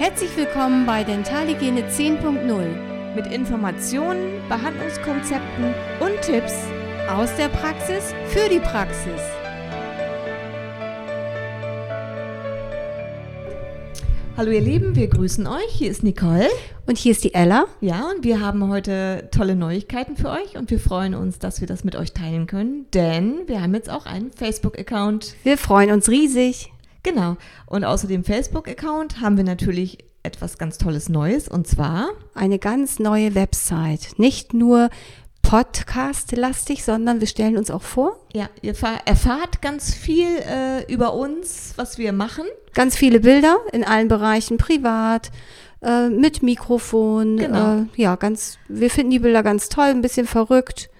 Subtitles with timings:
[0.00, 6.54] Herzlich willkommen bei Dentalhygiene 10.0 mit Informationen, Behandlungskonzepten und Tipps
[7.06, 9.20] aus der Praxis für die Praxis.
[14.38, 15.68] Hallo ihr Lieben, wir grüßen euch.
[15.68, 16.48] Hier ist Nicole.
[16.86, 17.66] Und hier ist die Ella.
[17.82, 21.68] Ja, und wir haben heute tolle Neuigkeiten für euch und wir freuen uns, dass wir
[21.68, 25.34] das mit euch teilen können, denn wir haben jetzt auch einen Facebook-Account.
[25.44, 26.70] Wir freuen uns riesig.
[27.02, 27.36] Genau.
[27.66, 32.98] Und außer dem Facebook-Account haben wir natürlich etwas ganz Tolles Neues und zwar eine ganz
[32.98, 34.18] neue Website.
[34.18, 34.90] Nicht nur
[35.42, 38.16] Podcast-lastig, sondern wir stellen uns auch vor.
[38.32, 38.74] Ja, ihr
[39.04, 42.44] erfahrt ganz viel äh, über uns, was wir machen.
[42.74, 45.30] Ganz viele Bilder in allen Bereichen, privat,
[45.82, 47.38] äh, mit Mikrofon.
[47.38, 47.78] Genau.
[47.78, 50.90] Äh, ja, ganz, wir finden die Bilder ganz toll, ein bisschen verrückt.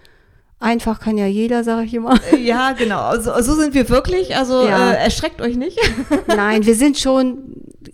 [0.62, 2.20] Einfach kann ja jeder, sage ich immer.
[2.32, 3.00] Äh, ja, genau.
[3.00, 4.36] Also, so sind wir wirklich.
[4.36, 4.92] Also ja.
[4.92, 5.78] äh, erschreckt euch nicht.
[6.28, 7.49] Nein, wir sind schon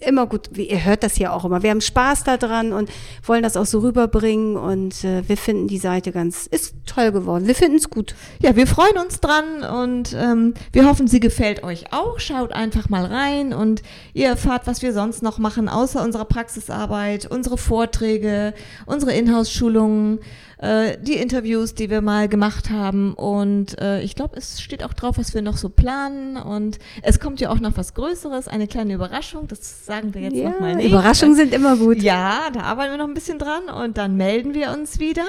[0.07, 0.57] immer gut.
[0.57, 1.63] Ihr hört das ja auch immer.
[1.63, 2.91] Wir haben Spaß daran und
[3.25, 4.57] wollen das auch so rüberbringen.
[4.57, 7.47] Und äh, wir finden die Seite ganz, ist toll geworden.
[7.47, 8.15] Wir finden es gut.
[8.41, 12.19] Ja, wir freuen uns dran und ähm, wir hoffen, sie gefällt euch auch.
[12.19, 13.83] Schaut einfach mal rein und
[14.15, 18.55] ihr erfahrt, was wir sonst noch machen, außer unserer Praxisarbeit, unsere Vorträge,
[18.87, 20.21] unsere Inhouse-Schulungen
[20.59, 23.15] äh, die Interviews, die wir mal gemacht haben.
[23.15, 26.37] Und äh, ich glaube, es steht auch drauf, was wir noch so planen.
[26.37, 29.49] Und es kommt ja auch noch was Größeres, eine kleine Überraschung.
[29.49, 30.89] Das sagen wir jetzt ja, noch mal nicht.
[30.91, 32.03] Überraschungen sind immer gut.
[32.03, 35.27] Ja, da arbeiten wir noch ein bisschen dran und dann melden wir uns wieder.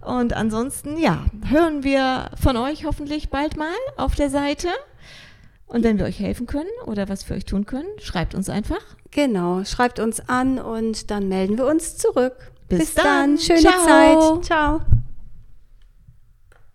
[0.00, 4.68] Und ansonsten, ja, hören wir von euch hoffentlich bald mal auf der Seite.
[5.66, 8.82] Und wenn wir euch helfen können oder was für euch tun können, schreibt uns einfach.
[9.10, 12.34] Genau, schreibt uns an und dann melden wir uns zurück.
[12.68, 13.04] Bis, Bis dann.
[13.04, 13.38] dann.
[13.38, 14.40] Schöne Ciao.
[14.40, 14.44] Zeit.
[14.44, 14.80] Ciao.